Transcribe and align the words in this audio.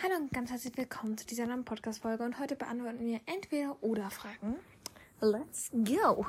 Hallo 0.00 0.14
und 0.14 0.32
ganz 0.32 0.52
herzlich 0.52 0.76
willkommen 0.76 1.18
zu 1.18 1.26
dieser 1.26 1.46
neuen 1.46 1.64
Podcast-Folge 1.64 2.22
und 2.22 2.38
heute 2.38 2.54
beantworten 2.54 3.04
wir 3.04 3.18
entweder 3.26 3.76
oder 3.82 4.08
Fragen. 4.10 4.54
Let's 5.20 5.72
go! 5.72 6.24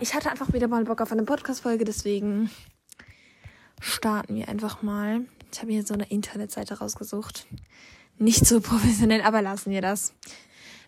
Ich 0.00 0.14
hatte 0.14 0.30
einfach 0.30 0.54
wieder 0.54 0.68
mal 0.68 0.84
Bock 0.84 1.02
auf 1.02 1.12
eine 1.12 1.24
Podcast-Folge, 1.24 1.84
deswegen 1.84 2.48
starten 3.78 4.36
wir 4.36 4.48
einfach 4.48 4.80
mal. 4.80 5.26
Ich 5.52 5.60
habe 5.60 5.70
hier 5.70 5.84
so 5.84 5.92
eine 5.92 6.08
Internetseite 6.08 6.78
rausgesucht. 6.78 7.46
Nicht 8.16 8.46
so 8.46 8.58
professionell, 8.62 9.20
aber 9.20 9.42
lassen 9.42 9.70
wir 9.70 9.82
das. 9.82 10.14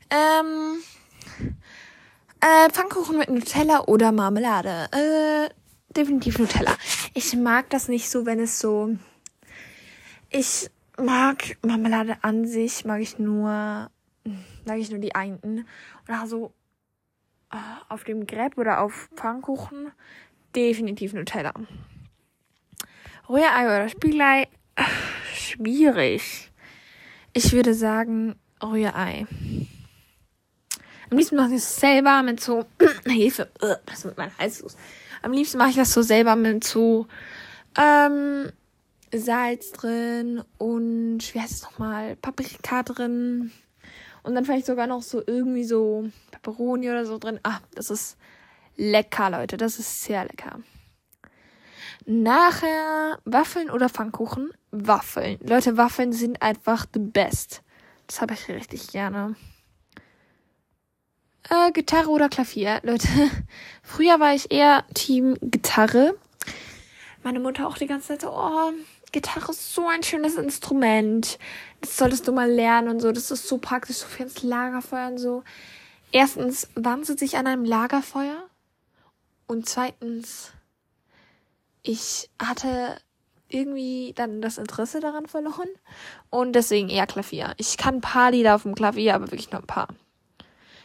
Ähm, 0.08 0.78
äh, 2.40 2.70
Pfannkuchen 2.70 3.18
mit 3.18 3.28
Nutella 3.28 3.84
oder 3.88 4.10
Marmelade? 4.10 4.88
Äh, 4.90 5.50
definitiv 5.92 6.38
Nutella. 6.38 6.78
Ich 7.12 7.36
mag 7.36 7.68
das 7.68 7.88
nicht 7.88 8.08
so, 8.08 8.24
wenn 8.24 8.40
es 8.40 8.58
so. 8.58 8.96
Ich 10.30 10.70
mag 10.98 11.56
Marmelade 11.62 12.16
an 12.22 12.46
sich, 12.46 12.84
mag 12.84 13.00
ich 13.00 13.18
nur, 13.18 13.90
mag 14.64 14.78
ich 14.78 14.90
nur 14.90 14.98
die 14.98 15.14
einen. 15.14 15.66
Oder 16.08 16.26
so 16.26 16.52
äh, 17.52 17.56
auf 17.88 18.04
dem 18.04 18.26
Crepe 18.26 18.60
oder 18.60 18.80
auf 18.80 19.08
Pfannkuchen 19.14 19.92
definitiv 20.54 21.12
Nutella. 21.12 21.52
Rührei 23.28 23.64
oder 23.66 23.88
Spiegelei, 23.88 24.48
äh, 24.76 24.82
schwierig. 25.34 26.50
Ich 27.32 27.52
würde 27.52 27.74
sagen 27.74 28.36
Rührei. 28.62 29.26
Am 31.10 31.18
liebsten 31.18 31.36
mache 31.36 31.50
ich 31.50 31.56
es 31.56 31.76
selber 31.76 32.22
mit 32.22 32.40
so 32.40 32.66
Hefe. 33.06 33.48
Was 33.86 33.98
ist 33.98 34.04
mit 34.06 34.16
meinem 34.16 34.36
Hals 34.38 34.62
los? 34.62 34.76
Am 35.22 35.32
liebsten 35.32 35.58
mache 35.58 35.70
ich 35.70 35.76
das 35.76 35.92
so 35.92 36.02
selber 36.02 36.34
mit 36.34 36.64
so 36.64 37.06
ähm, 37.78 38.50
Salz 39.12 39.72
drin 39.72 40.42
und 40.58 41.34
wie 41.34 41.40
heißt 41.40 41.52
es 41.52 41.62
nochmal? 41.62 42.16
Paprika 42.16 42.82
drin. 42.82 43.52
Und 44.22 44.34
dann 44.34 44.44
vielleicht 44.44 44.66
sogar 44.66 44.86
noch 44.86 45.02
so 45.02 45.22
irgendwie 45.24 45.64
so 45.64 46.08
Peperoni 46.32 46.90
oder 46.90 47.06
so 47.06 47.18
drin. 47.18 47.38
Ah, 47.44 47.60
das 47.74 47.90
ist 47.90 48.16
lecker, 48.76 49.30
Leute. 49.30 49.56
Das 49.56 49.78
ist 49.78 50.02
sehr 50.02 50.24
lecker. 50.24 50.60
Nachher 52.04 53.18
Waffeln 53.24 53.70
oder 53.70 53.88
Pfannkuchen? 53.88 54.50
Waffeln. 54.70 55.38
Leute, 55.42 55.76
Waffeln 55.76 56.12
sind 56.12 56.42
einfach 56.42 56.86
the 56.92 57.00
best. 57.00 57.62
Das 58.06 58.20
habe 58.20 58.34
ich 58.34 58.48
richtig 58.48 58.88
gerne. 58.88 59.36
Äh, 61.48 61.70
Gitarre 61.72 62.08
oder 62.08 62.28
Klavier? 62.28 62.80
Leute, 62.82 63.08
früher 63.82 64.18
war 64.20 64.34
ich 64.34 64.50
eher 64.50 64.84
Team 64.94 65.36
Gitarre. 65.40 66.16
Meine 67.22 67.40
Mutter 67.40 67.66
auch 67.66 67.78
die 67.78 67.86
ganze 67.86 68.08
Zeit 68.08 68.20
so, 68.22 68.30
oh, 68.30 68.72
Gitarre 69.16 69.50
ist 69.52 69.74
so 69.74 69.88
ein 69.88 70.02
schönes 70.02 70.34
Instrument. 70.34 71.38
Das 71.80 71.96
solltest 71.96 72.28
du 72.28 72.32
mal 72.32 72.50
lernen 72.50 72.88
und 72.88 73.00
so. 73.00 73.12
Das 73.12 73.30
ist 73.30 73.48
so 73.48 73.56
praktisch 73.56 73.96
so 73.96 74.06
fürs 74.06 74.42
Lagerfeuer 74.42 75.08
und 75.08 75.16
so. 75.16 75.42
Erstens, 76.12 76.68
wann 76.74 77.02
sitze 77.02 77.24
ich 77.24 77.38
an 77.38 77.46
einem 77.46 77.64
Lagerfeuer? 77.64 78.46
Und 79.46 79.66
zweitens, 79.66 80.52
ich 81.82 82.28
hatte 82.38 82.98
irgendwie 83.48 84.12
dann 84.14 84.42
das 84.42 84.58
Interesse 84.58 85.00
daran 85.00 85.24
verloren 85.24 85.70
und 86.28 86.52
deswegen 86.52 86.90
eher 86.90 87.06
Klavier. 87.06 87.54
Ich 87.56 87.78
kann 87.78 87.94
ein 87.94 88.00
paar 88.02 88.32
Lieder 88.32 88.54
auf 88.54 88.64
dem 88.64 88.74
Klavier, 88.74 89.14
aber 89.14 89.30
wirklich 89.30 89.50
nur 89.50 89.62
ein 89.62 89.66
paar. 89.66 89.88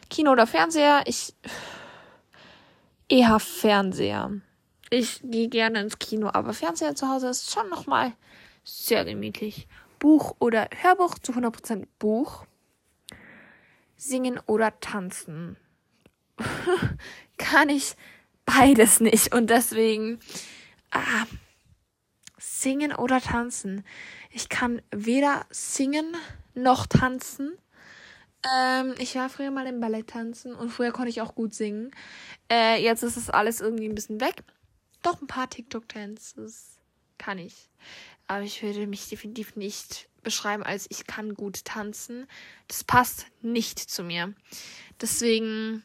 Kino 0.10 0.32
oder 0.32 0.48
Fernseher? 0.48 1.04
Ich 1.06 1.34
eher 3.10 3.42
Fernseher. 3.42 4.32
Ich 4.94 5.22
gehe 5.24 5.48
gerne 5.48 5.80
ins 5.80 6.00
Kino, 6.00 6.30
aber 6.34 6.52
Fernseher 6.52 6.96
zu 6.96 7.08
Hause 7.08 7.30
ist 7.30 7.50
schon 7.50 7.70
nochmal 7.70 8.12
sehr 8.66 9.06
gemütlich. 9.06 9.70
Buch 10.00 10.36
oder 10.40 10.68
Hörbuch 10.82 11.18
zu 11.18 11.32
100% 11.32 11.88
Buch. 11.98 12.46
Singen 13.96 14.38
oder 14.48 14.78
tanzen. 14.82 15.56
Kann 17.38 17.70
ich 17.70 17.96
beides 18.46 19.00
nicht 19.00 19.34
und 19.34 19.50
deswegen 19.50 20.20
ah, 20.92 21.26
singen 22.38 22.94
oder 22.94 23.22
tanzen. 23.22 23.86
Ich 24.30 24.50
kann 24.50 24.82
weder 24.92 25.46
singen 25.52 26.18
noch 26.54 26.86
tanzen. 26.86 27.58
Ähm, 28.44 28.96
ich 28.98 29.16
war 29.16 29.30
früher 29.30 29.52
mal 29.52 29.68
im 29.68 29.80
Ballett 29.80 30.08
tanzen 30.08 30.54
und 30.54 30.70
früher 30.70 30.92
konnte 30.92 31.10
ich 31.10 31.22
auch 31.22 31.34
gut 31.34 31.54
singen. 31.54 31.92
Äh, 32.52 32.84
jetzt 32.84 33.04
ist 33.04 33.16
es 33.16 33.30
alles 33.30 33.62
irgendwie 33.62 33.88
ein 33.88 33.96
bisschen 33.96 34.20
weg. 34.20 34.44
Doch 35.02 35.22
ein 35.22 35.28
paar 35.28 35.50
TikTok-Dances 35.50 36.78
kann 37.18 37.38
ich. 37.38 37.70
Aber 38.28 38.44
ich 38.44 38.62
würde 38.64 38.88
mich 38.88 39.10
definitiv 39.10 39.56
nicht 39.56 40.10
beschreiben 40.24 40.64
als 40.64 40.86
ich 40.90 41.08
kann 41.08 41.34
gut 41.34 41.66
tanzen. 41.66 42.28
Das 42.68 42.84
passt 42.84 43.26
nicht 43.42 43.80
zu 43.80 44.04
mir. 44.04 44.34
Deswegen 45.00 45.84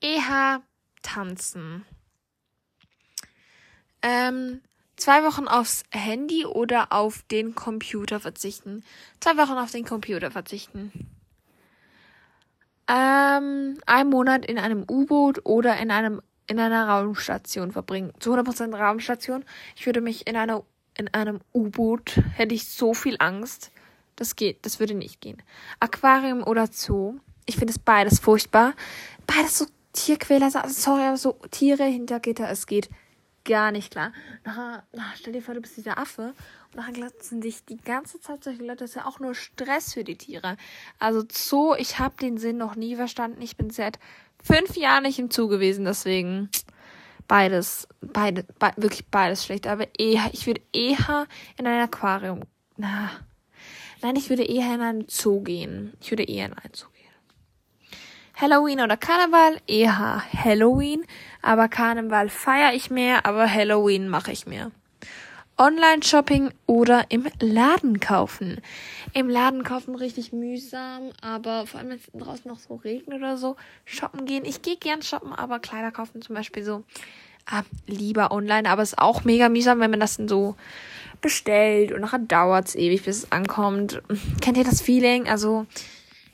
eher 0.00 0.62
tanzen. 1.02 1.84
Ähm, 4.02 4.60
zwei 4.96 5.22
Wochen 5.24 5.48
aufs 5.48 5.84
Handy 5.90 6.44
oder 6.44 6.92
auf 6.92 7.22
den 7.30 7.54
Computer 7.54 8.20
verzichten. 8.20 8.84
Zwei 9.20 9.36
Wochen 9.36 9.58
auf 9.58 9.70
den 9.70 9.84
Computer 9.84 10.30
verzichten. 10.30 10.92
Ähm, 12.88 13.78
ein 13.86 14.08
Monat 14.08 14.46
in 14.46 14.58
einem 14.58 14.84
U-Boot 14.88 15.44
oder 15.44 15.76
in 15.78 15.90
einem 15.90 16.22
in 16.46 16.58
einer 16.58 16.88
Raumstation 16.88 17.72
verbringen. 17.72 18.12
Zu 18.20 18.34
100% 18.34 18.74
Raumstation. 18.74 19.44
Ich 19.74 19.86
würde 19.86 20.00
mich 20.00 20.26
in 20.26 20.36
einer 20.36 20.64
in 20.98 21.12
einem 21.12 21.40
U-Boot 21.52 22.22
hätte 22.34 22.54
ich 22.54 22.68
so 22.68 22.94
viel 22.94 23.16
Angst. 23.18 23.70
Das 24.16 24.34
geht, 24.34 24.64
das 24.64 24.80
würde 24.80 24.94
nicht 24.94 25.20
gehen. 25.20 25.42
Aquarium 25.78 26.42
oder 26.42 26.68
Zoo. 26.72 27.20
Ich 27.44 27.56
finde 27.56 27.72
es 27.72 27.78
beides 27.78 28.18
furchtbar. 28.18 28.72
Beides 29.26 29.58
so 29.58 29.66
Tierquäler, 29.92 30.50
sorry, 30.68 31.02
aber 31.02 31.16
so 31.16 31.38
Tiere 31.50 31.84
hinter 31.84 32.20
Gitter, 32.20 32.48
es 32.50 32.66
geht 32.66 32.88
gar 33.44 33.70
nicht 33.70 33.92
klar. 33.92 34.12
Nachher, 34.44 34.82
na, 34.92 35.04
stell 35.14 35.32
dir 35.32 35.42
vor, 35.42 35.54
du 35.54 35.60
bist 35.60 35.76
dieser 35.76 35.98
Affe 35.98 36.34
und 36.70 36.76
nachher 36.76 36.92
glatzen 36.92 37.40
dich 37.40 37.64
die 37.64 37.76
ganze 37.76 38.20
Zeit 38.20 38.44
solche 38.44 38.62
Leute. 38.62 38.84
Das 38.84 38.90
ist 38.90 38.96
ja 38.96 39.06
auch 39.06 39.20
nur 39.20 39.34
Stress 39.34 39.94
für 39.94 40.04
die 40.04 40.16
Tiere. 40.16 40.56
Also 40.98 41.24
Zoo, 41.30 41.74
ich 41.78 41.98
habe 41.98 42.16
den 42.20 42.38
Sinn 42.38 42.56
noch 42.58 42.74
nie 42.74 42.96
verstanden. 42.96 43.40
Ich 43.40 43.56
bin 43.56 43.70
seit 43.70 43.98
fünf 44.46 44.76
Jahren 44.76 45.02
nicht 45.02 45.18
im 45.18 45.30
Zoo 45.30 45.48
gewesen, 45.48 45.84
deswegen 45.84 46.48
beides, 47.26 47.88
beide, 48.00 48.44
be 48.44 48.70
wirklich 48.76 49.06
beides 49.08 49.44
schlecht. 49.44 49.66
Aber 49.66 49.86
eher, 49.98 50.30
ich 50.32 50.46
würde 50.46 50.62
eher 50.72 51.26
in 51.58 51.66
ein 51.66 51.82
Aquarium, 51.82 52.40
na, 52.76 53.10
nein, 54.02 54.16
ich 54.16 54.28
würde 54.28 54.44
eher 54.44 54.74
in 54.74 54.80
einen 54.80 55.08
Zoo 55.08 55.40
gehen. 55.42 55.94
Ich 56.00 56.10
würde 56.10 56.24
eher 56.24 56.46
in 56.46 56.52
einen 56.52 56.74
Zoo 56.74 56.88
gehen. 56.90 56.96
Halloween 58.34 58.80
oder 58.80 58.96
Karneval? 58.96 59.60
Eher 59.66 60.22
Halloween, 60.32 61.04
aber 61.42 61.68
Karneval 61.68 62.28
feiere 62.28 62.74
ich 62.74 62.90
mehr, 62.90 63.26
aber 63.26 63.50
Halloween 63.50 64.08
mache 64.08 64.32
ich 64.32 64.46
mehr. 64.46 64.70
Online-Shopping 65.58 66.50
oder 66.66 67.06
im 67.08 67.26
Laden 67.40 67.98
kaufen. 67.98 68.60
Im 69.14 69.30
Laden 69.30 69.64
kaufen 69.64 69.94
richtig 69.94 70.32
mühsam, 70.32 71.10
aber 71.22 71.66
vor 71.66 71.80
allem 71.80 71.90
wenn 71.90 71.96
es 71.98 72.10
draußen 72.12 72.50
noch 72.50 72.58
so 72.58 72.74
regnet 72.74 73.16
oder 73.16 73.38
so, 73.38 73.56
shoppen 73.86 74.26
gehen. 74.26 74.44
Ich 74.44 74.60
gehe 74.60 74.76
gern 74.76 75.00
shoppen, 75.00 75.32
aber 75.32 75.58
Kleider 75.58 75.92
kaufen 75.92 76.20
zum 76.20 76.34
Beispiel 76.34 76.62
so 76.62 76.84
ah, 77.46 77.62
lieber 77.86 78.32
online, 78.32 78.68
aber 78.68 78.82
es 78.82 78.92
ist 78.92 78.98
auch 78.98 79.24
mega 79.24 79.48
mühsam, 79.48 79.80
wenn 79.80 79.90
man 79.90 80.00
das 80.00 80.18
dann 80.18 80.28
so 80.28 80.56
bestellt 81.22 81.92
und 81.92 82.02
nachher 82.02 82.18
dauert 82.18 82.68
es 82.68 82.74
ewig, 82.74 83.04
bis 83.04 83.18
es 83.18 83.32
ankommt. 83.32 84.02
Kennt 84.42 84.58
ihr 84.58 84.64
das 84.64 84.82
Feeling? 84.82 85.26
Also, 85.28 85.66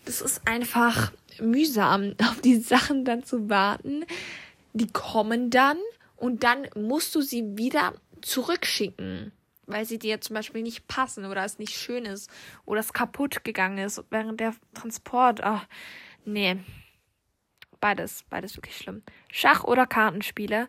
das 0.04 0.20
ist 0.20 0.42
einfach 0.46 1.12
mühsam, 1.40 2.14
auf 2.22 2.40
die 2.40 2.58
Sachen 2.58 3.04
dann 3.04 3.24
zu 3.24 3.48
warten. 3.48 4.04
Die 4.72 4.88
kommen 4.88 5.50
dann 5.50 5.76
und 6.16 6.42
dann 6.42 6.66
musst 6.74 7.14
du 7.14 7.20
sie 7.20 7.56
wieder 7.56 7.92
zurückschicken, 8.22 9.32
weil 9.66 9.84
sie 9.84 9.98
dir 9.98 10.20
zum 10.20 10.34
Beispiel 10.34 10.62
nicht 10.62 10.88
passen 10.88 11.24
oder 11.24 11.44
es 11.44 11.58
nicht 11.58 11.74
schön 11.74 12.04
ist 12.04 12.30
oder 12.64 12.80
es 12.80 12.92
kaputt 12.92 13.44
gegangen 13.44 13.78
ist 13.78 14.02
während 14.10 14.40
der 14.40 14.54
Transport. 14.74 15.42
Ach, 15.42 15.66
nee. 16.24 16.56
Beides, 17.80 18.24
beides 18.30 18.56
wirklich 18.56 18.76
schlimm. 18.76 19.02
Schach 19.30 19.64
oder 19.64 19.86
Kartenspiele? 19.86 20.68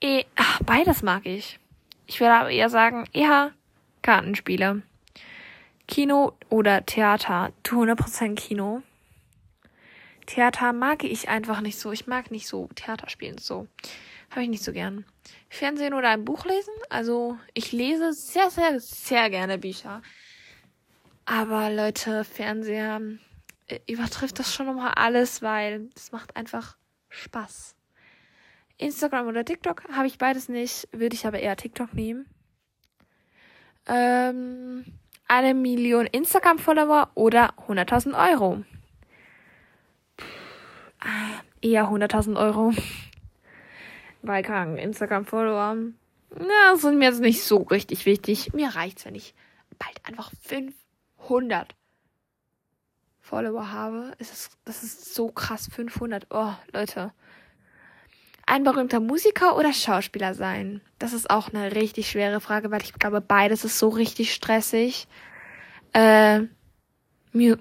Eh, 0.00 0.24
ach, 0.36 0.60
beides 0.64 1.02
mag 1.02 1.26
ich. 1.26 1.58
Ich 2.06 2.20
würde 2.20 2.34
aber 2.34 2.50
eher 2.50 2.70
sagen, 2.70 3.04
eher 3.12 3.52
Kartenspiele. 4.02 4.82
Kino 5.86 6.32
oder 6.48 6.86
Theater? 6.86 7.52
Zu 7.64 7.82
100% 7.82 8.34
Kino. 8.36 8.82
Theater 10.26 10.74
mag 10.74 11.04
ich 11.04 11.28
einfach 11.28 11.60
nicht 11.62 11.78
so. 11.78 11.90
Ich 11.90 12.06
mag 12.06 12.30
nicht 12.30 12.46
so 12.46 12.68
Theater 12.74 13.08
spielen 13.08 13.38
so. 13.38 13.66
Habe 14.30 14.42
ich 14.42 14.48
nicht 14.48 14.64
so 14.64 14.72
gern. 14.72 15.04
Fernsehen 15.48 15.94
oder 15.94 16.10
ein 16.10 16.24
Buch 16.24 16.44
lesen? 16.44 16.72
Also, 16.90 17.38
ich 17.54 17.72
lese 17.72 18.12
sehr, 18.12 18.50
sehr, 18.50 18.78
sehr 18.80 19.30
gerne 19.30 19.58
Bücher. 19.58 20.02
Aber 21.24 21.70
Leute, 21.70 22.24
Fernseher 22.24 23.00
äh, 23.66 23.80
übertrifft 23.86 24.38
das 24.38 24.54
schon 24.54 24.66
nochmal 24.66 24.92
alles, 24.96 25.42
weil 25.42 25.88
es 25.94 26.12
macht 26.12 26.36
einfach 26.36 26.76
Spaß. 27.08 27.74
Instagram 28.76 29.26
oder 29.26 29.44
TikTok 29.44 29.84
habe 29.92 30.06
ich 30.06 30.18
beides 30.18 30.48
nicht, 30.48 30.88
würde 30.92 31.14
ich 31.14 31.26
aber 31.26 31.40
eher 31.40 31.56
TikTok 31.56 31.94
nehmen. 31.94 32.26
Ähm, 33.86 34.84
Eine 35.26 35.54
Million 35.54 36.06
Instagram-Follower 36.06 37.10
oder 37.14 37.54
100.000 37.66 38.30
Euro? 38.30 38.64
Ah, 41.00 41.40
eher 41.60 41.84
100.000 41.88 42.38
Euro. 42.38 42.72
Weil 44.22 44.42
krank 44.42 44.78
Instagram-Follower, 44.78 45.76
na, 46.36 46.76
sind 46.76 46.98
mir 46.98 47.06
jetzt 47.06 47.20
nicht 47.20 47.42
so 47.42 47.58
richtig 47.58 48.06
wichtig. 48.06 48.52
Mir 48.52 48.68
reicht's, 48.68 49.04
wenn 49.04 49.14
ich 49.14 49.34
bald 49.78 50.04
einfach 50.04 50.30
500 50.42 51.74
Follower 53.20 53.72
habe. 53.72 54.12
Es 54.18 54.32
ist, 54.32 54.50
das 54.64 54.82
ist 54.82 55.14
so 55.14 55.28
krass, 55.28 55.68
500. 55.72 56.26
Oh, 56.30 56.52
Leute. 56.72 57.12
Ein 58.46 58.64
berühmter 58.64 59.00
Musiker 59.00 59.56
oder 59.56 59.72
Schauspieler 59.74 60.34
sein? 60.34 60.80
Das 60.98 61.12
ist 61.12 61.28
auch 61.28 61.52
eine 61.52 61.74
richtig 61.74 62.10
schwere 62.10 62.40
Frage, 62.40 62.70
weil 62.70 62.82
ich 62.82 62.94
glaube, 62.94 63.20
beides 63.20 63.64
ist 63.64 63.78
so 63.78 63.90
richtig 63.90 64.32
stressig. 64.32 65.06
Äh, 65.92 66.44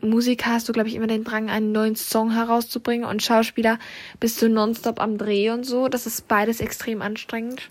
Musiker 0.01 0.51
hast 0.51 0.67
du, 0.67 0.73
glaube 0.73 0.89
ich, 0.89 0.95
immer 0.95 1.07
den 1.07 1.23
Drang, 1.23 1.49
einen 1.49 1.71
neuen 1.71 1.95
Song 1.95 2.31
herauszubringen 2.31 3.07
und 3.07 3.23
Schauspieler 3.23 3.79
bist 4.19 4.41
du 4.41 4.49
nonstop 4.49 4.99
am 4.99 5.17
Dreh 5.17 5.49
und 5.51 5.63
so. 5.63 5.87
Das 5.87 6.05
ist 6.05 6.27
beides 6.27 6.59
extrem 6.59 7.01
anstrengend. 7.01 7.69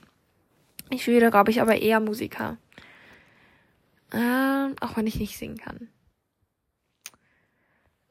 Ich 0.90 1.06
würde, 1.06 1.30
glaube 1.30 1.50
ich, 1.50 1.60
aber 1.60 1.76
eher 1.76 2.00
Musiker. 2.00 2.58
Ähm, 4.12 4.76
auch 4.80 4.96
wenn 4.96 5.06
ich 5.06 5.18
nicht 5.18 5.36
singen 5.36 5.58
kann. 5.58 5.88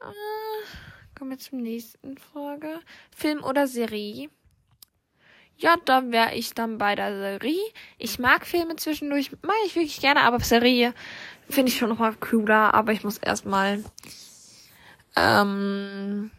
Äh, 0.00 1.18
kommen 1.18 1.30
wir 1.30 1.38
zur 1.38 1.58
nächsten 1.58 2.18
Frage. 2.18 2.80
Film 3.16 3.42
oder 3.42 3.66
Serie? 3.66 4.28
Ja, 5.58 5.76
da 5.84 6.10
wäre 6.10 6.34
ich 6.34 6.52
dann 6.52 6.76
bei 6.76 6.94
der 6.94 7.16
Serie. 7.16 7.62
Ich 7.98 8.18
mag 8.18 8.46
Filme 8.46 8.76
zwischendurch, 8.76 9.32
mag 9.42 9.56
ich 9.64 9.74
wirklich 9.74 10.00
gerne, 10.00 10.22
aber 10.22 10.38
Serie 10.40 10.92
finde 11.48 11.70
ich 11.70 11.78
schon 11.78 11.88
noch 11.88 11.98
mal 11.98 12.14
cooler. 12.14 12.74
Aber 12.74 12.92
ich 12.92 13.04
muss 13.04 13.16
erstmal, 13.18 13.82
ähm, 15.16 16.30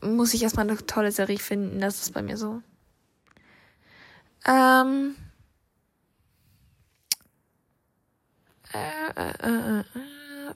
muss 0.00 0.32
ich 0.32 0.42
erstmal 0.42 0.68
eine 0.68 0.78
tolle 0.86 1.12
Serie 1.12 1.38
finden. 1.38 1.80
Das 1.80 2.00
ist 2.00 2.14
bei 2.14 2.22
mir 2.22 2.38
so. 2.38 2.62
Ähm, 4.46 5.14
äh, 8.72 9.20
äh, 9.20 9.32
äh, 9.42 9.80
äh, 9.80 9.84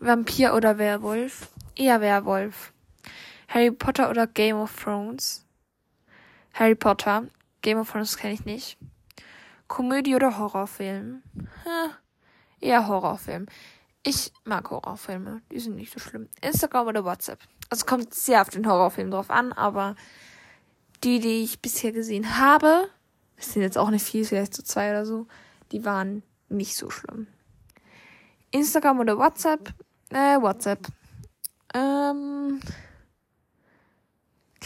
Vampir 0.00 0.55
oder 0.55 0.79
Werwolf? 0.79 1.50
Eher 1.76 2.00
Werwolf. 2.00 2.73
Harry 3.49 3.70
Potter 3.70 4.11
oder 4.11 4.26
Game 4.26 4.56
of 4.56 4.75
Thrones? 4.82 5.48
Harry 6.59 6.75
Potter. 6.75 7.29
Game 7.63 7.79
of 7.79 7.91
Thrones 7.91 8.17
kenne 8.17 8.35
ich 8.35 8.45
nicht. 8.45 8.79
Komödie 9.69 10.17
oder 10.17 10.39
Horrorfilm? 10.39 11.23
Hm, 11.63 11.91
eher 12.61 12.89
Horrorfilm. 12.89 13.47
Ich 14.03 14.33
mag 14.45 14.69
Horrorfilme. 14.69 15.41
Die 15.53 15.61
sind 15.61 15.77
nicht 15.77 15.93
so 15.93 16.01
schlimm. 16.01 16.29
Instagram 16.41 16.89
oder 16.89 17.05
WhatsApp? 17.05 17.39
Also 17.71 17.87
kommt 17.87 18.13
sehr 18.13 18.43
auf 18.43 18.49
den 18.49 18.67
Horrorfilm 18.67 19.13
drauf 19.13 19.31
an, 19.31 19.53
aber 19.53 19.95
die, 21.05 21.21
die 21.21 21.45
ich 21.45 21.61
bisher 21.61 21.93
gesehen 21.93 22.39
habe, 22.39 22.89
es 23.37 23.53
sind 23.53 23.63
jetzt 23.63 23.79
auch 23.79 23.91
nicht 23.91 24.05
viel, 24.05 24.25
vielleicht 24.25 24.55
so 24.55 24.63
zwei 24.65 24.91
oder 24.91 25.07
so, 25.07 25.29
die 25.71 25.85
waren 25.85 26.25
nicht 26.49 26.77
so 26.77 26.91
schlimm. 26.91 27.29
Instagram 28.51 28.99
oder 28.99 29.17
WhatsApp? 29.17 29.75
Äh, 30.11 30.41
WhatsApp. 30.41 30.89
Ähm, 31.73 32.61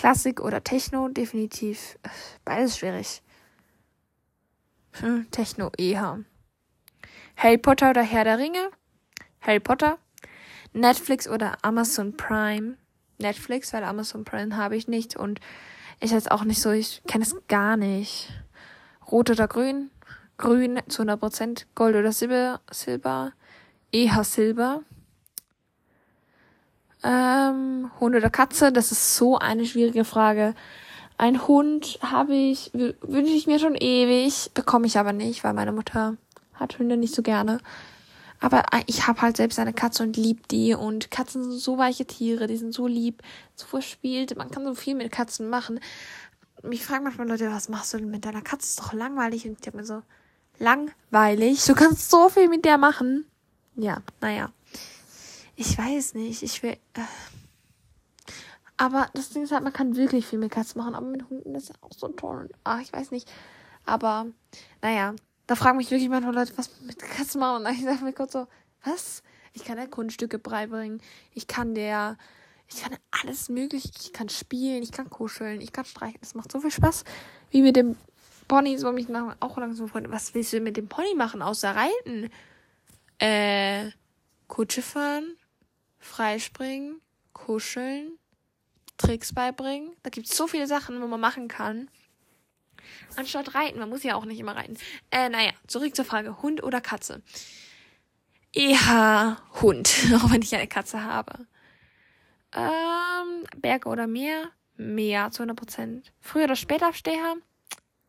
Klassik 0.03 0.41
oder 0.41 0.65
Techno? 0.65 1.07
Definitiv. 1.11 1.97
Beides 2.45 2.77
schwierig. 2.77 3.23
Hm, 4.95 5.31
Techno 5.31 5.71
eher. 5.79 6.25
Harry 7.37 7.57
Potter 7.57 7.91
oder 7.91 8.03
Herr 8.03 8.25
der 8.25 8.37
Ringe? 8.37 8.73
Harry 9.41 9.61
Potter. 9.61 9.99
Netflix 10.73 11.29
oder 11.29 11.57
Amazon 11.63 12.17
Prime? 12.17 12.79
Netflix, 13.19 13.73
weil 13.73 13.85
Amazon 13.85 14.25
Prime 14.25 14.57
habe 14.57 14.75
ich 14.75 14.89
nicht 14.89 15.15
und 15.15 15.39
ich 16.01 16.11
jetzt 16.11 16.33
auch 16.33 16.43
nicht 16.43 16.61
so, 16.61 16.73
ich 16.73 17.01
kenne 17.07 17.23
es 17.23 17.37
gar 17.47 17.77
nicht. 17.77 18.29
Rot 19.09 19.31
oder 19.31 19.47
grün? 19.47 19.93
Grün 20.37 20.81
zu 20.89 21.05
100%. 21.05 21.67
Gold 21.77 21.95
oder 21.95 22.11
Silber? 22.11 22.61
Silber. 22.73 23.35
Eher 23.93 24.25
Silber. 24.25 24.83
Ähm, 27.03 27.91
Hund 28.01 28.15
oder 28.15 28.31
Katze? 28.31 28.73
Das 28.73 28.93
ist 28.93 29.17
so 29.17 29.39
eine 29.39 29.67
schwierige 29.67 30.05
Frage. 30.05 30.55
Ein 31.19 31.47
Hund 31.47 31.99
habe 32.03 32.35
ich, 32.35 32.71
wünsche 32.73 33.33
ich 33.33 33.47
mir 33.47 33.59
schon 33.59 33.75
ewig, 33.75 34.51
bekomme 34.55 34.87
ich 34.87 34.99
aber 34.99 35.13
nicht, 35.13 35.45
weil 35.45 35.53
meine 35.53 35.73
Mutter 35.73 36.17
hat 36.55 36.79
Hunde 36.79 36.97
nicht 36.97 37.15
so 37.15 37.23
gerne. 37.23 37.59
Aber 38.41 38.65
ich 38.87 39.07
habe 39.07 39.23
halt 39.23 39.37
selbst 39.37 39.59
eine 39.61 39.73
Katze 39.73 40.03
und 40.03 40.17
lieb 40.17 40.49
die. 40.49 40.75
Und 40.75 41.13
Katzen 41.13 41.45
sind 41.45 41.61
so 41.61 41.79
weiche 41.79 42.07
Tiere, 42.07 42.49
die 42.49 42.57
sind 42.57 42.75
so 42.75 42.89
lieb, 42.89 43.23
so 43.55 43.67
verspielt. 43.67 44.37
Man 44.37 44.51
kann 44.51 44.65
so 44.65 44.75
viel 44.75 44.97
mit 44.97 45.13
Katzen 45.13 45.49
machen. 45.49 45.79
Mich 46.65 46.85
fragen 46.85 47.05
manchmal 47.05 47.29
Leute, 47.29 47.51
was 47.51 47.69
machst 47.69 47.95
du 47.95 47.99
denn 47.99 48.11
mit 48.11 48.25
deiner 48.25 48.43
Katze? 48.43 48.67
Ist 48.67 48.81
doch 48.81 48.93
langweilig. 48.93 49.47
Und 49.47 49.59
ich 49.61 49.67
habe 49.67 49.77
mir 49.77 49.85
so, 49.85 50.03
langweilig? 50.59 51.65
Du 51.67 51.75
kannst 51.75 52.11
so 52.11 52.29
viel 52.29 52.49
mit 52.49 52.65
der 52.65 52.79
machen. 52.79 53.27
Ja, 53.77 53.99
naja. 54.21 54.51
Ich 55.57 55.77
weiß 55.77 56.15
nicht. 56.15 56.43
Ich 56.43 56.63
will. 56.63 56.77
Äh, 56.95 57.01
aber 58.77 59.09
das 59.15 59.31
Ding 59.31 59.45
ist 59.45 59.53
halt, 59.53 59.63
man 59.63 59.73
kann 59.73 59.97
wirklich 59.97 60.27
viel 60.27 60.39
mit 60.39 60.51
Katzen 60.51 60.81
machen, 60.81 60.95
aber 60.95 61.07
mit 61.07 61.29
Hunden 61.29 61.55
ist 61.55 61.69
ja 61.69 61.75
auch 61.83 61.93
so 61.93 62.09
toll. 62.09 62.49
Ach, 62.65 62.81
ich 62.81 62.93
weiß 62.93 63.11
nicht. 63.11 63.31
Aber, 63.85 64.27
naja, 64.81 65.15
da 65.47 65.55
fragen 65.55 65.77
mich 65.77 65.91
wirklich 65.91 66.09
manchmal 66.09 66.35
Leute, 66.35 66.57
was 66.57 66.81
mit 66.81 66.99
Katzen 66.99 67.41
machen. 67.41 67.65
Und 67.65 67.73
ich 67.79 67.85
sage 67.85 68.05
mir 68.05 68.13
kurz 68.13 68.33
so, 68.33 68.49
was? 68.85 69.23
Ich 69.53 69.65
kann 69.65 69.77
der 69.77 69.89
Kunststücke 69.89 70.39
beibringen. 70.39 71.01
Ich 71.33 71.47
kann 71.47 71.75
der, 71.75 72.17
ich 72.67 72.83
kann 72.83 72.97
alles 73.11 73.49
mögliche. 73.49 73.91
Ich 74.01 74.13
kann 74.13 74.29
spielen, 74.29 74.83
ich 74.83 74.93
kann 74.93 75.11
kuscheln, 75.11 75.61
ich 75.61 75.73
kann 75.73 75.85
streichen. 75.85 76.19
Es 76.23 76.35
macht 76.35 76.51
so 76.51 76.61
viel 76.61 76.71
Spaß. 76.71 77.05
Wie 77.51 77.63
mit 77.63 77.77
dem 77.77 77.97
Pony, 78.49 78.79
so 78.79 78.91
mich 78.93 79.07
auch 79.41 79.59
langsam 79.59 79.89
freuen. 79.89 80.11
Was 80.11 80.35
willst 80.35 80.53
du 80.53 80.61
mit 80.61 80.77
dem 80.77 80.89
Pony 80.89 81.15
machen, 81.15 81.43
außer 81.43 81.75
reiten? 81.75 82.31
Äh, 83.19 83.91
Kutsche 84.49 84.83
fahren, 84.83 85.37
freispringen, 86.03 87.01
kuscheln, 87.33 88.19
Tricks 88.99 89.33
beibringen. 89.33 89.97
Da 90.03 90.11
gibt 90.11 90.29
es 90.29 90.37
so 90.37 90.47
viele 90.47 90.67
Sachen, 90.67 91.01
wo 91.01 91.07
man 91.07 91.21
machen 91.21 91.49
kann. 91.49 91.89
Anstatt 93.17 93.55
reiten. 93.55 93.79
Man 93.79 93.89
muss 93.89 94.03
ja 94.03 94.15
auch 94.15 94.25
nicht 94.25 94.41
immer 94.41 94.57
reiten. 94.57 94.77
Äh, 95.11 95.29
naja, 95.29 95.53
zurück 95.67 95.95
zur 95.95 96.05
Frage. 96.05 96.43
Hund 96.43 96.63
oder 96.63 96.81
Katze? 96.81 97.23
Eher 98.53 99.39
Hund, 99.63 99.95
auch 100.17 100.31
wenn 100.31 100.43
ich 100.43 100.55
eine 100.55 100.67
Katze 100.67 101.03
habe. 101.05 101.47
Ähm, 102.55 103.45
Berge 103.57 103.89
oder 103.89 104.07
Meer? 104.07 104.51
Meer 104.77 105.31
zu 105.31 105.43
100%. 105.43 106.03
Früh 106.21 106.45
oder 106.45 106.57
Spätaufsteher? 106.57 107.37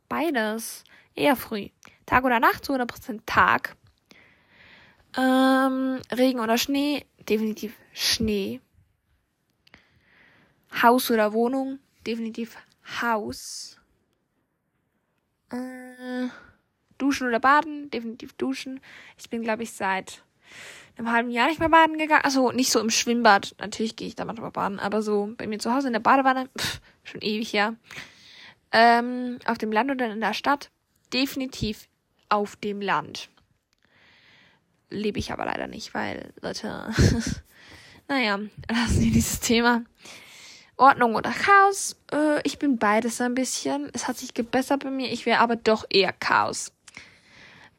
Beides. 0.09 0.83
Eher 1.15 1.35
früh. 1.35 1.69
Tag 2.05 2.23
oder 2.23 2.39
Nacht 2.39 2.65
zu 2.65 2.73
100% 2.73 3.21
Tag. 3.25 3.75
Ähm, 5.15 6.01
Regen 6.11 6.39
oder 6.39 6.57
Schnee? 6.57 7.05
Definitiv 7.29 7.77
Schnee. 7.93 8.59
Haus 10.81 11.11
oder 11.11 11.33
Wohnung? 11.33 11.79
Definitiv 12.05 12.57
Haus. 13.01 13.79
Äh, 15.51 16.27
duschen 16.97 17.27
oder 17.27 17.39
baden? 17.39 17.89
Definitiv 17.91 18.33
duschen. 18.33 18.81
Ich 19.17 19.29
bin, 19.29 19.43
glaube 19.43 19.63
ich, 19.63 19.71
seit 19.71 20.23
einem 20.97 21.11
halben 21.11 21.29
Jahr 21.31 21.47
nicht 21.47 21.59
mehr 21.59 21.69
baden 21.69 21.97
gegangen. 21.97 22.23
Also 22.23 22.51
nicht 22.51 22.71
so 22.71 22.79
im 22.79 22.89
Schwimmbad. 22.89 23.55
Natürlich 23.59 23.95
gehe 23.95 24.07
ich 24.07 24.15
da 24.15 24.25
manchmal 24.25 24.51
baden, 24.51 24.79
aber 24.79 25.01
so 25.01 25.33
bei 25.37 25.47
mir 25.47 25.59
zu 25.59 25.73
Hause 25.73 25.87
in 25.87 25.93
der 25.93 25.99
Badewanne, 25.99 26.49
pff, 26.57 26.81
schon 27.03 27.21
ewig 27.21 27.53
ja. 27.53 27.75
Ähm, 28.71 29.39
auf 29.45 29.57
dem 29.57 29.71
Land 29.71 29.91
oder 29.91 30.11
in 30.11 30.19
der 30.19 30.33
Stadt? 30.33 30.71
Definitiv 31.13 31.87
auf 32.29 32.55
dem 32.55 32.81
Land. 32.81 33.29
Lebe 34.93 35.19
ich 35.19 35.31
aber 35.31 35.45
leider 35.45 35.67
nicht, 35.67 35.93
weil, 35.93 36.31
Leute, 36.41 36.91
naja, 38.07 38.39
lassen 38.69 39.01
wir 39.01 39.11
dieses 39.11 39.39
Thema. 39.39 39.83
Ordnung 40.77 41.15
oder 41.15 41.31
Chaos. 41.31 41.95
Äh, 42.11 42.41
ich 42.43 42.59
bin 42.59 42.77
beides 42.77 43.21
ein 43.21 43.35
bisschen. 43.35 43.89
Es 43.93 44.07
hat 44.07 44.17
sich 44.17 44.33
gebessert 44.33 44.83
bei 44.83 44.89
mir. 44.89 45.11
Ich 45.11 45.25
wäre 45.25 45.39
aber 45.39 45.55
doch 45.55 45.85
eher 45.89 46.13
Chaos. 46.13 46.71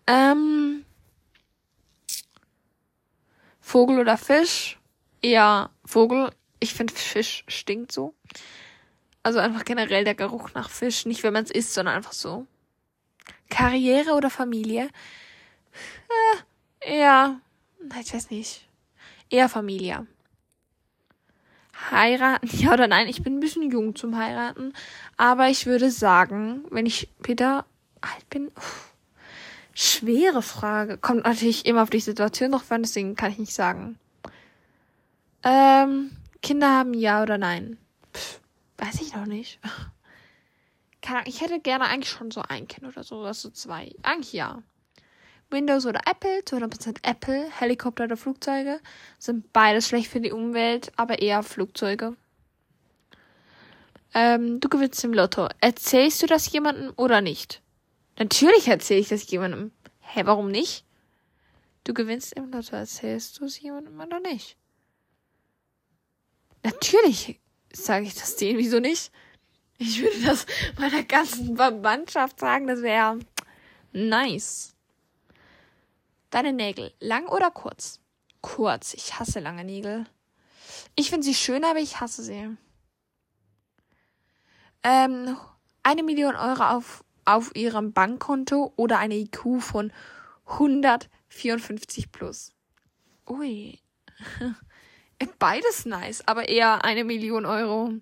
Ähm, 0.07 0.85
Vogel 3.61 3.99
oder 3.99 4.17
Fisch? 4.17 4.79
Eher 5.23 5.71
Vogel. 5.85 6.31
Ich 6.61 6.75
finde 6.75 6.95
Fisch 6.95 7.45
stinkt 7.49 7.93
so. 7.93 8.15
Also 9.23 9.39
einfach 9.39 9.65
generell 9.65 10.05
der 10.05 10.15
Geruch 10.15 10.51
nach 10.55 10.71
Fisch. 10.71 11.07
Nicht, 11.07 11.23
wenn 11.23 11.33
man 11.33 11.45
es 11.45 11.51
isst, 11.51 11.75
sondern 11.75 11.97
einfach 11.97 12.13
so. 12.13 12.47
Karriere 13.51 14.13
oder 14.13 14.31
Familie? 14.31 14.85
Äh, 16.09 16.43
eher, 16.87 17.41
ich 18.01 18.15
weiß 18.15 18.31
nicht. 18.31 18.67
Eher 19.31 19.49
Familie 19.49 20.07
heiraten, 21.91 22.49
ja 22.53 22.73
oder 22.73 22.87
nein? 22.87 23.09
Ich 23.09 23.23
bin 23.23 23.37
ein 23.37 23.41
bisschen 23.41 23.71
jung 23.71 23.95
zum 23.95 24.17
heiraten, 24.17 24.73
aber 25.17 25.49
ich 25.49 25.67
würde 25.67 25.91
sagen, 25.91 26.65
wenn 26.71 26.87
ich 26.87 27.09
Peter 27.23 27.65
alt 28.01 28.29
bin, 28.31 28.51
Schwere 29.77 30.41
Frage. 30.41 30.99
Kommt 30.99 31.25
natürlich 31.25 31.67
immer 31.67 31.83
auf 31.83 31.91
die 31.91 31.99
Situation 31.99 32.53
drauf 32.53 32.71
an, 32.71 32.83
deswegen 32.83 33.17
kann 33.17 33.33
ich 33.33 33.39
nicht 33.39 33.53
sagen. 33.53 33.99
Ähm, 35.43 36.17
Kinder 36.43 36.71
haben 36.71 36.95
ja 36.95 37.23
oder 37.23 37.39
nein? 37.39 37.77
Pff, 38.15 38.41
weiß 38.79 39.01
ich 39.03 39.15
noch 39.15 39.27
nicht. 39.27 39.59
Ich 41.27 41.43
hätte 41.43 41.61
gerne 41.61 41.85
eigentlich 41.85 42.09
schon 42.09 42.31
so 42.31 42.41
ein 42.41 42.67
Kind 42.67 42.87
oder 42.87 43.05
so, 43.05 43.21
oder 43.21 43.35
so 43.35 43.51
zwei. 43.51 43.95
Eigentlich 44.03 44.33
ja. 44.33 44.63
Windows 45.55 45.87
oder 45.87 46.01
Apple, 46.05 46.41
200% 46.41 46.99
Apple, 47.03 47.51
Helikopter 47.59 48.05
oder 48.05 48.19
Flugzeuge, 48.19 48.81
sind 49.19 49.53
beides 49.55 49.89
schlecht 49.89 50.11
für 50.11 50.21
die 50.21 50.33
Umwelt, 50.33 50.93
aber 50.97 51.21
eher 51.21 51.43
Flugzeuge. 51.43 52.17
Ähm, 54.13 54.61
du 54.61 54.69
gewinnst 54.69 55.03
im 55.05 55.15
Lotto. 55.15 55.49
Erzählst 55.61 56.23
du 56.23 56.27
das 56.27 56.53
jemandem 56.53 56.93
oder 56.97 57.23
nicht? 57.23 57.63
Natürlich 58.19 58.69
erzähle 58.69 59.01
ich 59.01 59.09
das 59.09 59.31
jemandem. 59.31 59.73
Hä, 60.01 60.23
warum 60.25 60.51
nicht? 60.51 60.85
Du 61.85 61.95
gewinnst 61.95 62.35
im 62.35 62.51
Lotto, 62.51 62.77
erzählst 62.77 63.41
du 63.41 63.47
es 63.47 63.61
jemandem 63.61 63.99
oder 64.01 64.21
nicht? 64.21 64.57
Natürlich 66.63 67.41
sage 67.73 68.07
ich 68.07 68.15
das 68.15 68.37
denen, 68.37 68.59
wieso 68.59 68.81
nicht? 68.81 69.11
Ich 69.79 70.01
würde 70.01 70.21
das 70.25 70.47
meiner 70.79 71.03
ganzen 71.03 71.57
Verwandtschaft 71.57 72.39
sagen, 72.41 72.67
das 72.67 72.83
wäre 72.83 73.19
nice. 73.93 74.74
Deine 76.35 76.53
Nägel, 76.53 76.93
lang 76.99 77.29
oder 77.29 77.53
kurz? 77.53 78.01
Kurz, 78.41 78.93
ich 78.93 79.21
hasse 79.21 79.39
lange 79.39 79.63
Nägel. 79.63 80.05
Ich 80.97 81.11
finde 81.11 81.25
sie 81.25 81.35
schön, 81.37 81.65
aber 81.65 81.79
ich 81.79 82.01
hasse 82.01 82.25
sie. 82.25 82.57
Ähm, 84.83 85.37
eine 85.85 86.03
Million 86.03 86.35
Euro 86.35 86.65
auf, 86.65 87.05
auf 87.25 87.55
ihrem 87.55 87.93
Bankkonto 87.93 88.73
oder 88.75 88.99
eine 88.99 89.15
IQ 89.15 89.61
von 89.61 89.93
154 90.47 92.11
plus. 92.11 92.53
Ui. 93.29 93.79
Beides 95.39 95.87
nice, 95.87 96.27
aber 96.27 96.49
eher 96.49 96.85
eine 96.85 97.05
Million 97.05 97.47
Euro. 97.47 97.93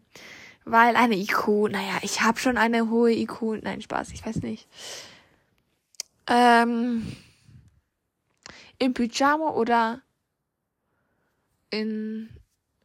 Weil 0.64 0.96
eine 0.96 1.16
IQ, 1.18 1.68
naja, 1.70 1.98
ich 2.00 2.22
habe 2.22 2.38
schon 2.38 2.56
eine 2.56 2.88
hohe 2.88 3.12
IQ. 3.12 3.60
Nein, 3.60 3.82
Spaß, 3.82 4.08
ich 4.12 4.24
weiß 4.24 4.36
nicht. 4.36 4.66
Ähm, 6.28 7.14
Im 8.82 8.94
Pyjama 8.94 9.50
oder 9.50 10.02
in 11.70 12.30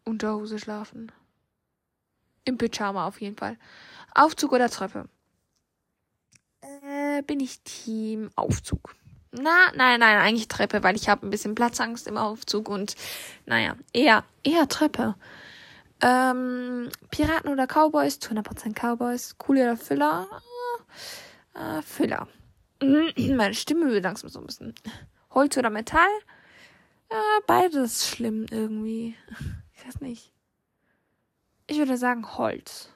Unterhose 0.05 0.59
schlafen? 0.59 1.11
Im 2.45 2.59
Pyjama 2.59 3.07
auf 3.07 3.19
jeden 3.19 3.35
Fall. 3.35 3.57
Aufzug 4.13 4.51
oder 4.51 4.69
Treppe? 4.69 5.09
Äh, 6.61 7.23
bin 7.23 7.39
ich 7.39 7.61
Team 7.61 8.29
Aufzug. 8.35 8.93
Na, 9.31 9.71
nein, 9.75 9.99
nein, 9.99 10.19
eigentlich 10.19 10.47
Treppe, 10.47 10.83
weil 10.83 10.95
ich 10.95 11.09
habe 11.09 11.25
ein 11.25 11.31
bisschen 11.31 11.55
Platzangst 11.55 12.05
im 12.05 12.17
Aufzug 12.17 12.69
und 12.69 12.93
naja, 13.47 13.75
eher, 13.91 14.23
eher 14.43 14.67
Treppe. 14.67 15.15
Ähm, 16.01 16.89
Piraten 17.09 17.49
oder 17.49 17.65
Cowboys? 17.65 18.19
100% 18.19 18.75
Cowboys. 18.75 19.35
Cool 19.47 19.57
oder 19.57 19.75
Füller? 19.75 20.27
Äh, 21.55 21.81
Füller. 21.81 22.27
Meine 22.83 23.55
Stimme 23.55 23.87
will 23.87 24.03
langsam 24.03 24.29
so 24.29 24.39
ein 24.39 24.45
bisschen. 24.45 24.75
Holz 25.31 25.57
oder 25.57 25.69
Metall? 25.69 26.09
Äh, 27.09 27.41
beides 27.45 28.09
schlimm 28.09 28.45
irgendwie. 28.49 29.15
Ich 29.73 29.85
weiß 29.85 30.01
nicht. 30.01 30.31
Ich 31.67 31.77
würde 31.77 31.97
sagen 31.97 32.37
Holz. 32.37 32.89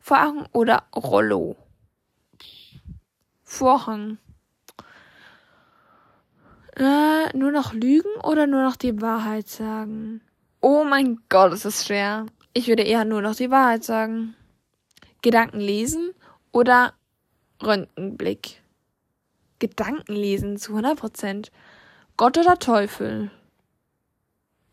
Vorhang 0.00 0.46
oder 0.52 0.84
Rollo? 0.94 1.56
Vorhang. 3.42 4.18
Äh, 6.76 7.36
nur 7.36 7.52
noch 7.52 7.72
lügen 7.74 8.10
oder 8.22 8.46
nur 8.46 8.62
noch 8.62 8.76
die 8.76 9.00
Wahrheit 9.00 9.48
sagen? 9.48 10.22
Oh 10.60 10.84
mein 10.84 11.20
Gott, 11.28 11.52
es 11.52 11.64
ist 11.64 11.86
schwer. 11.86 12.26
Ich 12.54 12.68
würde 12.68 12.82
eher 12.82 13.04
nur 13.04 13.20
noch 13.20 13.34
die 13.34 13.50
Wahrheit 13.50 13.84
sagen. 13.84 14.34
Gedanken 15.20 15.60
lesen 15.60 16.12
oder 16.50 16.94
Röntgenblick? 17.62 18.61
Gedanken 19.62 20.12
lesen 20.12 20.56
zu 20.56 20.72
100 20.72 20.98
Prozent. 20.98 21.52
Gott 22.16 22.36
oder 22.36 22.58
Teufel? 22.58 23.30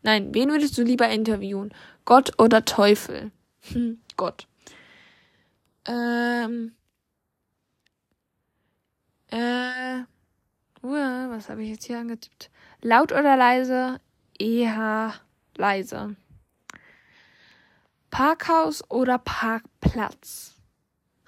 Nein, 0.02 0.34
wen 0.34 0.50
würdest 0.50 0.76
du 0.76 0.82
lieber 0.82 1.08
interviewen? 1.08 1.72
Gott 2.04 2.32
oder 2.40 2.64
Teufel? 2.64 3.30
Hm, 3.70 4.00
Gott. 4.16 4.48
Ähm. 5.86 6.72
Äh. 9.28 10.00
Was 10.82 11.48
habe 11.48 11.62
ich 11.62 11.70
jetzt 11.70 11.84
hier 11.84 11.98
angetippt? 11.98 12.50
Laut 12.82 13.12
oder 13.12 13.36
leise? 13.36 14.00
Eher 14.38 15.14
leise. 15.56 16.16
Parkhaus 18.10 18.82
oder 18.90 19.18
Parkplatz? 19.18 20.59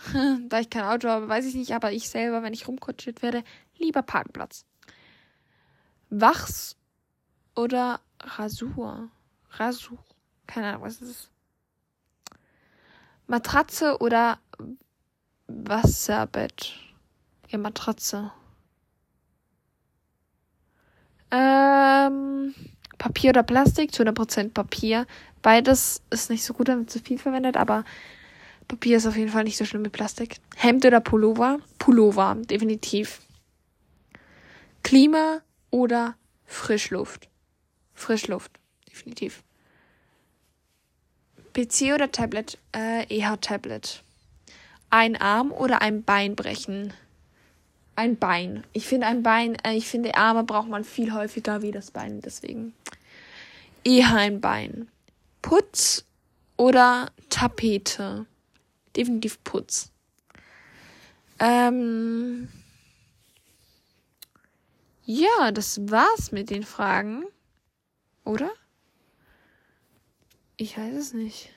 da 0.49 0.61
ich 0.61 0.71
kein 0.71 0.85
Auto 0.85 1.09
habe, 1.09 1.29
weiß 1.29 1.47
ich 1.47 1.55
nicht, 1.55 1.73
aber 1.73 1.93
ich 1.93 2.09
selber, 2.09 2.43
wenn 2.43 2.53
ich 2.53 2.69
rumkutschiert 2.69 3.23
werde, 3.23 3.45
lieber 3.79 4.03
Parkplatz. 4.03 4.65
Wachs 6.11 6.77
oder 7.55 8.01
Rasur? 8.21 9.09
Rasur. 9.51 9.99
Keine 10.47 10.69
Ahnung, 10.69 10.83
was 10.83 11.01
ist 11.01 11.09
es? 11.09 11.31
Matratze 13.27 13.99
oder 13.99 14.39
Wasserbett? 15.47 16.75
Ja, 17.49 17.59
Matratze. 17.59 18.33
Ähm, 21.31 22.55
Papier 22.99 23.31
oder 23.31 23.43
Plastik, 23.43 23.95
zu 23.95 24.03
100% 24.03 24.53
Papier. 24.53 25.07
Beides 25.41 26.03
ist 26.11 26.31
nicht 26.31 26.45
so 26.45 26.53
gut, 26.53 26.69
damit 26.69 26.91
zu 26.91 27.01
viel 27.01 27.19
verwendet, 27.19 27.57
aber 27.57 27.85
Papier 28.69 28.97
ist 28.97 29.07
auf 29.07 29.17
jeden 29.17 29.31
Fall 29.31 29.45
nicht 29.45 29.57
so 29.57 29.65
schlimm 29.65 29.85
wie 29.85 29.91
Plastik. 29.91 30.37
Hemd 30.57 30.85
oder 30.85 31.01
Pullover? 31.01 31.59
Pullover, 31.79 32.37
definitiv. 32.49 33.21
Klima 34.83 35.41
oder 35.71 36.17
Frischluft? 36.47 37.29
Frischluft, 37.95 38.53
definitiv. 38.89 39.43
PC 41.53 41.95
oder 41.95 42.11
Tablet? 42.11 42.59
Äh, 42.75 43.07
eher 43.15 43.41
Tablet. 43.41 44.03
Ein 44.91 45.17
Arm 45.17 45.53
oder 45.53 45.83
ein 45.83 46.03
Bein 46.03 46.35
brechen? 46.35 46.93
ein 47.97 48.17
Bein. 48.17 48.65
Ich 48.73 48.87
finde 48.87 49.07
ein 49.07 49.23
Bein, 49.23 49.57
äh, 49.65 49.75
ich 49.75 49.87
finde 49.87 50.15
Arme 50.15 50.45
braucht 50.45 50.69
man 50.69 50.85
viel 50.85 51.13
häufiger 51.13 51.63
wie 51.63 51.73
das 51.73 51.91
Bein, 51.91 52.21
deswegen 52.21 52.75
eher 53.85 54.15
ein 54.15 54.41
Bein. 54.41 54.89
Putz 55.43 56.05
oder 56.57 57.11
Tapete? 57.29 58.27
Definitiv 58.97 59.43
Putz. 59.45 59.91
Ähm, 61.39 62.49
ja, 65.05 65.51
das 65.53 65.81
war's 65.91 66.33
mit 66.33 66.51
den 66.51 66.63
Fragen. 66.63 67.25
Oder? 68.25 68.51
Ich 70.57 70.79
weiß 70.79 70.95
es 70.95 71.13
nicht. 71.13 71.51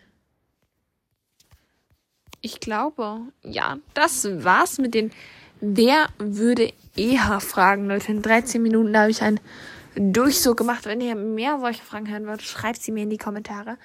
Ich 2.41 2.59
glaube, 2.59 3.21
ja, 3.43 3.77
das 3.93 4.25
war's 4.43 4.77
mit 4.77 4.93
den 4.93 5.11
Wer 5.61 6.09
würde 6.17 6.73
eher 6.95 7.39
fragen, 7.39 7.87
Leute? 7.87 8.11
In 8.11 8.21
13 8.21 8.61
Minuten 8.61 8.97
habe 8.97 9.09
ich 9.09 9.21
einen 9.21 9.39
Durchsog 9.95 10.57
gemacht. 10.57 10.85
Wenn 10.85 11.01
ihr 11.01 11.15
mehr 11.15 11.59
solche 11.59 11.83
Fragen 11.83 12.09
hören 12.09 12.27
wollt, 12.27 12.41
schreibt 12.41 12.81
sie 12.81 12.91
mir 12.91 13.03
in 13.03 13.09
die 13.09 13.17
Kommentare. 13.17 13.77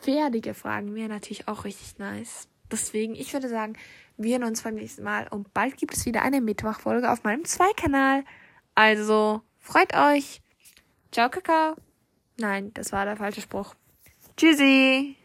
Fertige 0.00 0.54
Fragen 0.54 0.94
wäre 0.94 1.08
natürlich 1.08 1.48
auch 1.48 1.64
richtig 1.64 1.98
nice. 1.98 2.48
Deswegen, 2.70 3.14
ich 3.14 3.32
würde 3.32 3.48
sagen, 3.48 3.74
wir 4.16 4.38
hören 4.38 4.48
uns 4.48 4.62
beim 4.62 4.74
nächsten 4.74 5.02
Mal 5.02 5.28
und 5.28 5.52
bald 5.52 5.76
gibt 5.76 5.96
es 5.96 6.06
wieder 6.06 6.22
eine 6.22 6.40
Mittwochfolge 6.40 7.10
auf 7.10 7.22
meinem 7.22 7.44
Zweikanal. 7.44 8.24
Also, 8.74 9.42
freut 9.58 9.94
euch. 9.94 10.40
Ciao, 11.12 11.28
Kakao. 11.28 11.76
Nein, 12.38 12.72
das 12.74 12.92
war 12.92 13.04
der 13.04 13.16
falsche 13.16 13.40
Spruch. 13.40 13.74
Tschüssi. 14.36 15.16